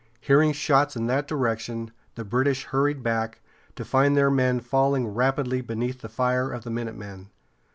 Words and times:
Hearing 0.19 0.51
shots 0.51 0.95
in 0.95 1.05
that 1.05 1.27
direction, 1.27 1.91
the 2.15 2.25
British 2.25 2.63
hurried 2.63 3.03
back, 3.03 3.39
to 3.75 3.85
find 3.85 4.17
their 4.17 4.31
men 4.31 4.59
falling 4.59 5.05
rapidly 5.07 5.61
beneath 5.61 6.01
the 6.01 6.09
fire 6.09 6.49
of 6.51 6.63
the 6.63 6.71
minutemen. 6.71 7.29